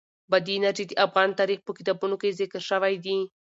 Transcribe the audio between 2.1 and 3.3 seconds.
کې ذکر شوی دي.